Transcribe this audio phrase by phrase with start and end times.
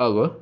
[0.00, 0.34] Alô?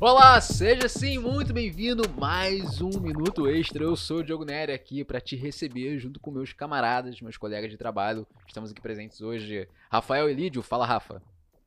[0.00, 3.84] Olá, seja sim muito bem-vindo mais um Minuto Extra.
[3.84, 7.70] Eu sou o Diogo Nery aqui para te receber junto com meus camaradas, meus colegas
[7.70, 8.26] de trabalho.
[8.44, 9.68] Estamos aqui presentes hoje.
[9.88, 11.22] Rafael Elídio, fala Rafa.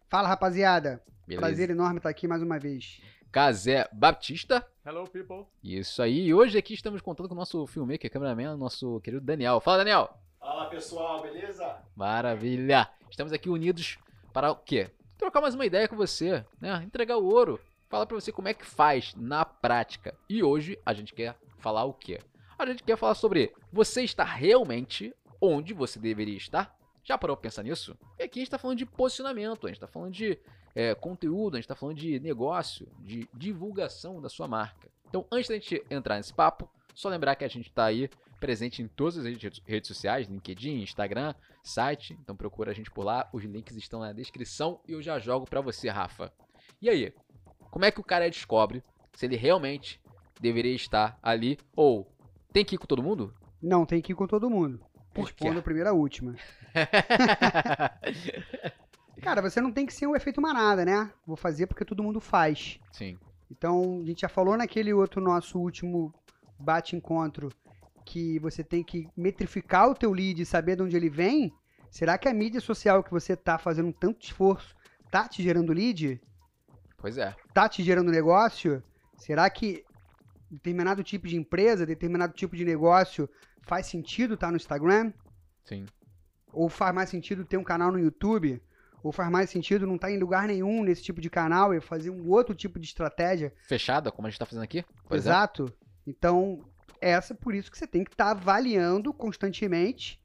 [0.09, 1.47] Fala rapaziada, Beleza.
[1.47, 2.99] prazer enorme estar aqui mais uma vez.
[3.31, 4.67] Casé Baptista.
[4.85, 5.45] Hello, people.
[5.63, 6.27] Isso aí.
[6.27, 9.61] E hoje aqui estamos contando com o nosso filmmaker, cameraman, nosso querido Daniel.
[9.61, 10.19] Fala, Daniel.
[10.37, 11.77] Fala, pessoal, beleza?
[11.95, 12.89] Maravilha.
[13.09, 13.97] Estamos aqui unidos
[14.37, 14.87] para o quê?
[15.17, 16.83] Trocar mais uma ideia com você, né?
[16.83, 17.59] Entregar o ouro.
[17.89, 20.15] Falar para você como é que faz na prática.
[20.29, 22.19] E hoje a gente quer falar o quê?
[22.55, 26.77] A gente quer falar sobre você está realmente onde você deveria estar?
[27.03, 27.97] Já parou pra pensar nisso?
[28.19, 30.37] E aqui a gente está falando de posicionamento, a gente está falando de
[30.75, 34.87] é, conteúdo, a gente está falando de negócio, de divulgação da sua marca.
[35.09, 38.81] Então, antes da gente entrar nesse papo, só lembrar que a gente está aí presente
[38.81, 39.25] em todas as
[39.65, 41.33] redes sociais, LinkedIn, Instagram,
[41.63, 42.17] site.
[42.21, 45.45] Então procura a gente por lá, os links estão na descrição e eu já jogo
[45.45, 46.31] para você, Rafa.
[46.81, 47.13] E aí,
[47.71, 50.01] como é que o cara descobre se ele realmente
[50.39, 52.07] deveria estar ali ou
[52.53, 53.33] tem que ir com todo mundo?
[53.61, 54.79] Não, tem que ir com todo mundo.
[55.13, 55.45] Por quê?
[55.45, 56.35] Respondo primeiro a última.
[59.21, 61.11] Cara, você não tem que ser um efeito manada, né?
[61.25, 62.79] Vou fazer porque todo mundo faz.
[62.91, 63.17] Sim.
[63.49, 66.13] Então, a gente já falou naquele outro nosso último
[66.59, 67.49] bate-encontro
[68.07, 71.53] que você tem que metrificar o teu lead e saber de onde ele vem.
[71.91, 74.73] Será que a mídia social que você tá fazendo tanto esforço
[75.11, 76.21] tá te gerando lead?
[76.97, 77.35] Pois é.
[77.53, 78.81] Tá te gerando negócio?
[79.17, 79.83] Será que
[80.49, 83.29] determinado tipo de empresa, determinado tipo de negócio
[83.61, 85.11] faz sentido estar no Instagram?
[85.65, 85.85] Sim.
[86.53, 88.61] Ou faz mais sentido ter um canal no YouTube?
[89.03, 92.09] Ou faz mais sentido não estar em lugar nenhum nesse tipo de canal e fazer
[92.09, 93.53] um outro tipo de estratégia?
[93.67, 94.83] Fechada, como a gente tá fazendo aqui?
[95.07, 95.17] Por exemplo?
[95.17, 95.73] Exato.
[96.05, 96.63] Então,
[97.01, 100.19] essa por isso que você tem que estar avaliando constantemente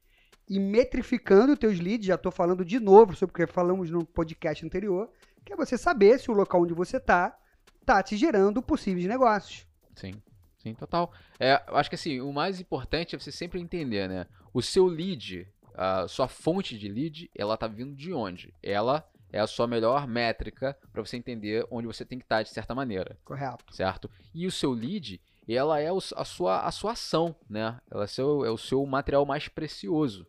[0.49, 2.05] e metrificando os teus leads.
[2.05, 5.09] Já estou falando de novo sobre o que falamos no podcast anterior,
[5.45, 7.37] que é você saber se o local onde você está
[7.81, 9.67] está te gerando possíveis negócios.
[9.95, 10.13] Sim,
[10.57, 11.11] sim, total.
[11.39, 14.25] É, eu acho que assim, o mais importante é você sempre entender, né?
[14.53, 18.53] O seu lead, a sua fonte de lead, ela tá vindo de onde?
[18.63, 22.49] Ela é a sua melhor métrica para você entender onde você tem que estar de
[22.51, 23.75] certa maneira, Correto.
[23.75, 24.09] certo?
[24.33, 27.79] E o seu lead, ela é a sua, a sua ação, né?
[27.91, 30.25] Ela é, seu, é o seu material mais precioso.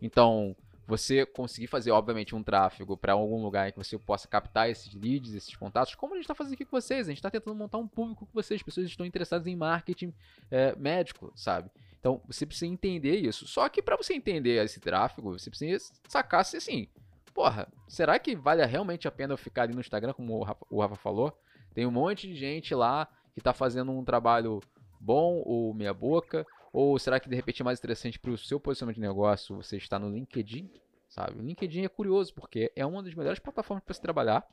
[0.00, 0.54] Então,
[0.86, 4.92] você conseguir fazer, obviamente, um tráfego para algum lugar em que você possa captar esses
[4.94, 7.06] leads, esses contatos, como a gente está fazendo aqui com vocês.
[7.06, 8.60] A gente está tentando montar um público com vocês.
[8.60, 10.12] As pessoas estão interessadas em marketing
[10.50, 11.70] é, médico, sabe?
[11.98, 13.46] Então, você precisa entender isso.
[13.46, 16.88] Só que para você entender esse tráfego, você precisa sacar se assim,
[17.32, 20.66] porra, será que vale realmente a pena eu ficar ali no Instagram, como o Rafa,
[20.68, 21.32] o Rafa falou?
[21.72, 24.60] Tem um monte de gente lá que está fazendo um trabalho
[25.00, 28.58] bom ou meia boca, ou será que de repente é mais interessante para o seu
[28.60, 30.70] posicionamento de negócio você estar no LinkedIn,
[31.08, 31.38] sabe?
[31.38, 34.46] O LinkedIn é curioso porque é uma das melhores plataformas para se trabalhar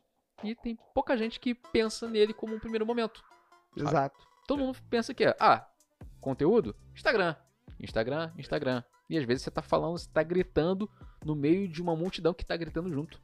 [0.43, 3.23] e tem pouca gente que pensa nele como um primeiro momento.
[3.75, 3.89] Sabe?
[3.89, 4.27] Exato.
[4.47, 5.67] Todo mundo pensa que é, ah,
[6.19, 6.75] conteúdo?
[6.93, 7.35] Instagram.
[7.79, 8.83] Instagram, Instagram.
[9.09, 10.89] E às vezes você tá falando, você tá gritando
[11.25, 13.19] no meio de uma multidão que tá gritando junto.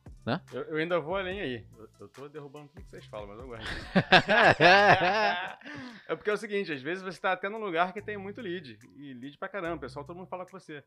[0.51, 1.65] Eu, eu ainda vou além aí.
[1.77, 3.65] Eu, eu tô derrubando tudo que vocês falam, mas eu gosto.
[6.07, 8.41] é porque é o seguinte, às vezes você tá até num lugar que tem muito
[8.41, 8.77] lead.
[8.95, 10.83] E lead pra caramba, pessoal, todo mundo fala com você.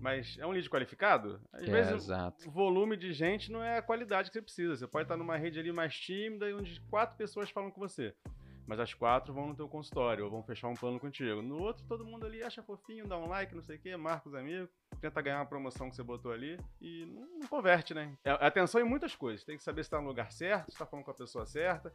[0.00, 1.40] Mas é um lead qualificado?
[1.52, 2.48] Às É, vezes exato.
[2.48, 4.76] o volume de gente não é a qualidade que você precisa.
[4.76, 8.14] Você pode estar numa rede ali mais tímida, onde quatro pessoas falam com você.
[8.66, 11.40] Mas as quatro vão no teu consultório, ou vão fechar um plano contigo.
[11.40, 14.28] No outro, todo mundo ali acha fofinho, dá um like, não sei o quê, marca
[14.28, 14.68] os amigos,
[15.00, 18.16] tenta ganhar uma promoção que você botou ali e não, converte, né?
[18.24, 19.44] É, é atenção em muitas coisas.
[19.44, 21.92] Tem que saber se tá no lugar certo, se tá falando com a pessoa certa.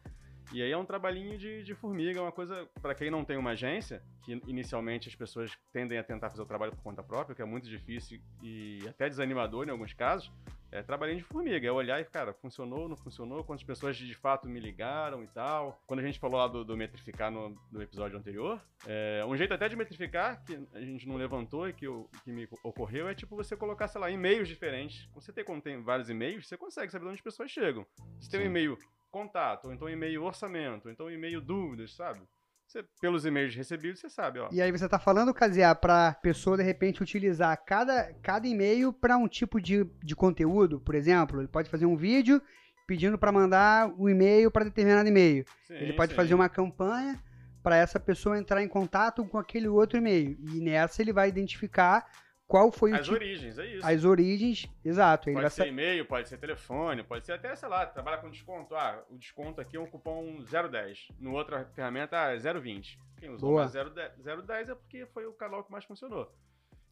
[0.54, 3.38] E aí é um trabalhinho de, de formiga, é uma coisa, para quem não tem
[3.38, 7.34] uma agência, que inicialmente as pessoas tendem a tentar fazer o trabalho por conta própria,
[7.36, 10.30] que é muito difícil e até desanimador em alguns casos.
[10.74, 14.48] É trabalhinho de formiga, é olhar e, cara, funcionou, não funcionou, quantas pessoas de fato
[14.48, 15.82] me ligaram e tal.
[15.86, 19.54] Quando a gente falou lá do, do metrificar no, no episódio anterior, é, um jeito
[19.54, 23.14] até de metrificar, que a gente não levantou e que, eu- que me ocorreu, é
[23.14, 25.10] tipo você colocar, sei lá, e-mails diferentes.
[25.14, 27.86] Você tem, quando tem vários e-mails, você consegue saber de onde as pessoas chegam.
[28.22, 28.78] Você tem um e-mail
[29.12, 32.22] contato, ou então um e-mail orçamento, ou então um e-mail dúvidas, sabe?
[32.66, 34.48] Você, pelos e-mails recebidos, você sabe, ó.
[34.50, 39.18] E aí você tá falando, Kaziá, pra pessoa de repente utilizar cada, cada e-mail para
[39.18, 42.42] um tipo de, de conteúdo, por exemplo, ele pode fazer um vídeo
[42.88, 45.46] pedindo para mandar o e-mail para determinado e-mail.
[45.66, 46.16] Sim, ele pode sim.
[46.16, 47.22] fazer uma campanha
[47.62, 50.38] para essa pessoa entrar em contato com aquele outro e-mail.
[50.54, 52.06] E nessa ele vai identificar
[52.52, 53.88] qual foi o As tipo, origens, é isso.
[53.88, 55.30] as origens, exato.
[55.30, 58.30] Ele Pode ser sa- e-mail, pode ser telefone, pode ser até, sei lá, trabalha com
[58.30, 58.76] desconto.
[58.76, 61.08] Ah, o desconto aqui é um cupom 010.
[61.18, 63.00] No outra ferramenta, ah, é 020.
[63.18, 63.62] Quem usou Boa.
[63.62, 66.30] mais 010 010 é porque foi o canal que mais funcionou.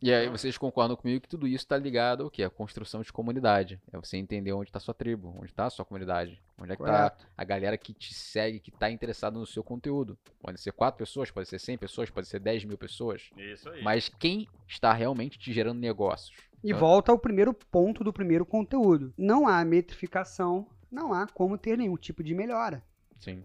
[0.02, 2.44] E aí vocês concordam comigo que tudo isso está ligado ao quê?
[2.44, 3.82] A construção de comunidade.
[3.92, 6.82] É você entender onde está sua tribo, onde está a sua comunidade, onde é que
[6.82, 10.18] está a galera que te segue, que está interessada no seu conteúdo.
[10.42, 13.30] Pode ser quatro pessoas, pode ser 100 pessoas, pode ser 10 mil pessoas.
[13.36, 13.84] Isso aí.
[13.84, 16.38] Mas quem está realmente te gerando negócios?
[16.64, 16.78] E Ah.
[16.78, 19.14] volta ao primeiro ponto do primeiro conteúdo.
[19.18, 22.82] Não há metrificação, não há como ter nenhum tipo de melhora.
[23.18, 23.44] Sim,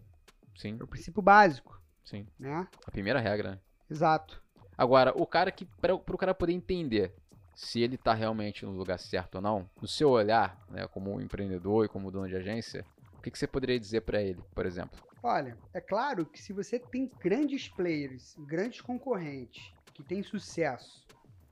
[0.57, 2.29] sim, É o princípio básico, sim.
[2.39, 2.69] né?
[2.87, 3.59] A primeira regra, né?
[3.91, 4.44] Exato.
[4.77, 7.15] Agora, o cara que, para o cara poder entender
[7.55, 11.85] se ele tá realmente no lugar certo ou não, no seu olhar, né, como empreendedor
[11.85, 12.85] e como dono de agência,
[13.17, 15.01] o que, que você poderia dizer para ele, por exemplo?
[15.23, 21.07] Olha, é claro que se você tem grandes players, grandes concorrentes que têm sucesso,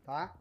[0.05, 0.35] tá?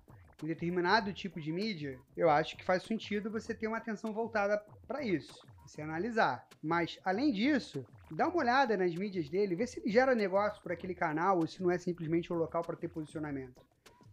[0.44, 4.58] Em determinado tipo de mídia, eu acho que faz sentido você ter uma atenção voltada
[4.88, 6.48] para isso, você analisar.
[6.62, 10.74] Mas além disso, dá uma olhada nas mídias dele, vê se ele gera negócio para
[10.74, 13.62] aquele canal ou se não é simplesmente um local para ter posicionamento.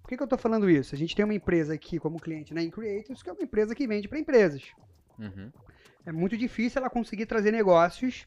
[0.03, 0.95] Por que, que eu tô falando isso?
[0.95, 3.87] A gente tem uma empresa aqui como cliente na Increators, que é uma empresa que
[3.87, 4.63] vende para empresas.
[5.19, 5.53] Uhum.
[6.07, 8.27] É muito difícil ela conseguir trazer negócios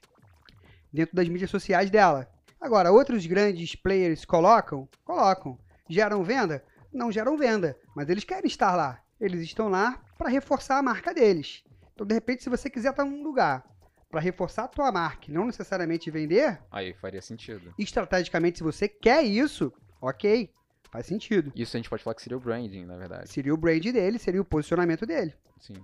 [0.93, 2.31] dentro das mídias sociais dela.
[2.59, 4.87] Agora, outros grandes players colocam?
[5.03, 5.57] Colocam.
[5.89, 6.63] Geram venda?
[6.93, 9.01] Não geram venda, mas eles querem estar lá.
[9.19, 11.63] Eles estão lá para reforçar a marca deles.
[11.93, 13.65] Então, de repente, se você quiser estar num lugar
[14.09, 17.73] para reforçar a tua marca, e não necessariamente vender, Aí faria sentido.
[17.77, 19.71] estrategicamente, se você quer isso,
[20.01, 20.53] ok,
[20.91, 21.51] faz sentido.
[21.55, 23.29] Isso a gente pode falar que seria o branding, na verdade.
[23.29, 25.33] Seria o brand dele, seria o posicionamento dele.
[25.59, 25.75] Sim.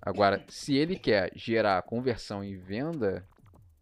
[0.00, 3.24] Agora, se ele quer gerar conversão e venda,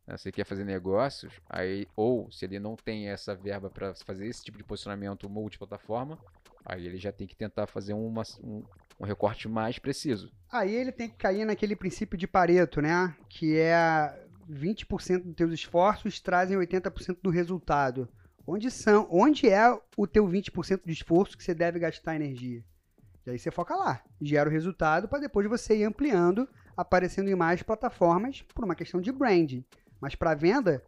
[0.07, 3.95] né, se ele quer fazer negócios, aí ou se ele não tem essa verba para
[3.95, 6.19] fazer esse tipo de posicionamento multiplataforma,
[6.67, 8.62] aí ele já tem que tentar fazer uma- um,
[9.00, 10.31] um recorte mais preciso.
[10.52, 13.17] Aí ele tem que cair naquele princípio de Pareto, né?
[13.29, 18.08] Que é 20% dos teus esforços trazem 80% do resultado.
[18.47, 22.62] Onde são, onde é o teu 20% de esforço que você deve gastar energia?
[23.26, 27.35] E aí você foca lá, gera o resultado para depois você ir ampliando, aparecendo em
[27.35, 29.64] mais plataformas por uma questão de branding.
[30.00, 30.82] Mas para venda,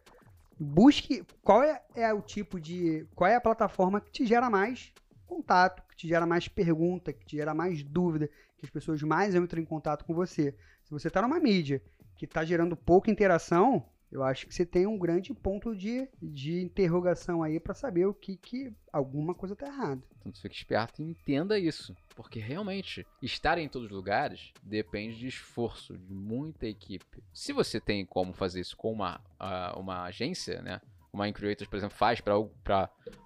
[0.59, 4.93] busque qual é, é o tipo de, qual é a plataforma que te gera mais
[5.35, 9.35] contato, que te gera mais pergunta, que te gera mais dúvida, que as pessoas mais
[9.35, 10.55] entram em contato com você.
[10.85, 11.83] Se você está numa mídia
[12.17, 16.61] que está gerando pouca interação, eu acho que você tem um grande ponto de, de
[16.61, 20.03] interrogação aí para saber o que, que alguma coisa está errada.
[20.21, 21.97] Então fique esperto e entenda isso.
[22.15, 27.25] Porque realmente, estar em todos os lugares depende de esforço, de muita equipe.
[27.33, 30.81] Se você tem como fazer isso com uma, ah, uma agência, né?
[31.11, 32.35] Uma Increators, por exemplo, faz para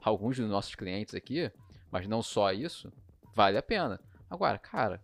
[0.02, 1.50] alguns dos nossos clientes aqui,
[1.97, 2.93] mas não só isso,
[3.35, 3.99] vale a pena.
[4.29, 5.03] Agora, cara,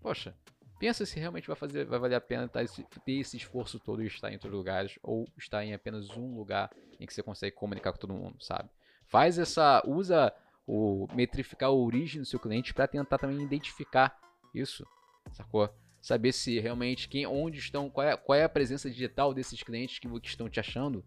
[0.00, 0.36] poxa,
[0.78, 4.02] pensa se realmente vai, fazer, vai valer a pena tá esse- ter esse esforço todo
[4.02, 6.70] e estar em todos os lugares, ou estar em apenas um lugar
[7.00, 8.68] em que você consegue comunicar com todo mundo, sabe?
[9.06, 9.82] Faz essa.
[9.86, 10.32] Usa
[10.66, 14.18] o metrificar a origem do seu cliente para tentar também identificar
[14.54, 14.86] isso,
[15.32, 15.68] sacou?
[16.02, 19.98] Saber se realmente quem, onde estão, qual é, qual é a presença digital desses clientes
[19.98, 21.02] que, que estão te achando,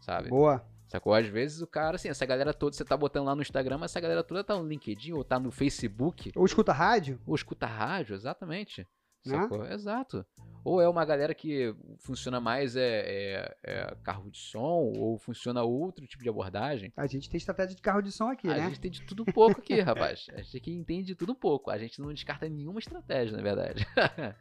[0.00, 0.30] sabe?
[0.30, 0.64] Boa.
[0.88, 1.12] Sacou?
[1.12, 3.90] Às vezes o cara, assim, essa galera toda, você tá botando lá no Instagram, mas
[3.92, 7.66] essa galera toda tá no LinkedIn ou tá no Facebook, Ou escuta rádio, ou escuta
[7.66, 8.86] rádio, exatamente.
[9.26, 9.36] Né?
[9.36, 9.66] Sacou?
[9.66, 10.26] Exato.
[10.64, 15.62] Ou é uma galera que funciona mais é, é- é carro de som, ou funciona
[15.62, 16.92] outro tipo de abordagem.
[16.96, 18.66] a gente tem estratégia de carro de som aqui, a né?
[18.68, 20.26] gente tem de tudo pouco aqui, rapaz.
[20.32, 21.70] A gente aqui entende de tudo pouco.
[21.70, 23.86] A gente não descarta nenhuma estratégia, na verdade.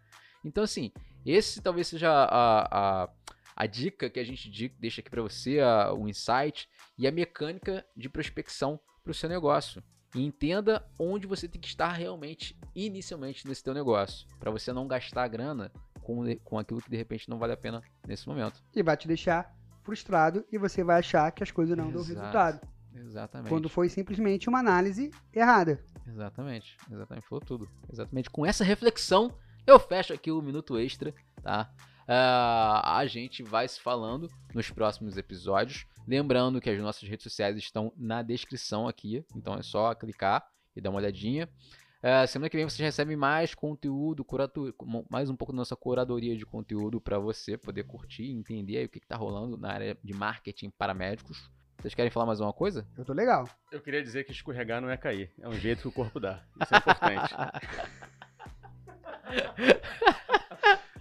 [0.46, 0.92] então, assim,
[1.25, 3.10] esse talvez seja a, a,
[3.60, 7.84] a dica que a gente deixa aqui pra você, a- o insight e a mecânica
[7.96, 9.84] de prospecção para o seu negócio.
[10.16, 14.28] E entenda onde você tem que estar realmente, inicialmente, nesse teu negócio.
[14.40, 15.72] para você não gastar a grana
[16.02, 18.64] com, com aquilo que de repente não vale a pena nesse momento.
[18.76, 22.20] E vai te deixar frustrado e você vai achar que as coisas não dão Exato.
[22.20, 22.68] resultado.
[22.94, 23.50] Exatamente.
[23.50, 25.84] Quando foi simplesmente uma análise errada.
[26.08, 27.70] Exatamente, exatamente, falou tudo.
[27.92, 31.70] Exatamente, com essa reflexão, eu fecho aqui o Minuto Extra, tá?
[32.08, 35.86] Ah, a gente vai se falando nos próximos episódios.
[36.08, 40.80] Lembrando que as nossas redes sociais estão na descrição aqui, então é só clicar e
[40.82, 41.50] dar uma olhadinha.
[42.02, 44.74] Ah, semana que vem vocês recebem mais conteúdo, curato-
[45.10, 48.86] mais um pouco da nossa curadoria de conteúdo para você poder curtir e entender aí
[48.86, 51.50] o que está rolando na área de marketing para médicos.
[51.80, 52.88] Vocês querem falar mais uma coisa?
[52.98, 53.48] Eu tô legal.
[53.72, 55.32] Eu queria dizer que escorregar não é cair.
[55.40, 56.42] É um jeito que o corpo dá.
[56.62, 57.36] Isso é importante.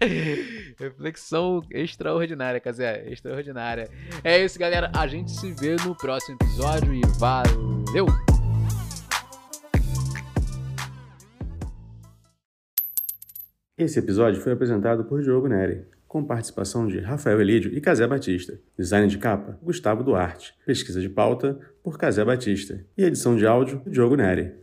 [0.79, 3.05] Reflexão extraordinária, Casé.
[3.11, 3.89] Extraordinária.
[4.23, 4.91] É isso, galera.
[4.95, 8.07] A gente se vê no próximo episódio e valeu!
[13.79, 18.59] Esse episódio foi apresentado por Diogo Neri, com participação de Rafael Elídio e Casé Batista.
[18.79, 20.55] Design de capa, Gustavo Duarte.
[20.65, 22.83] Pesquisa de pauta, por Casé Batista.
[22.97, 24.55] E edição de áudio, Diogo Neri.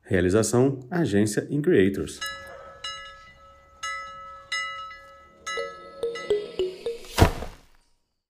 [0.00, 2.18] Realização Agência In Creators.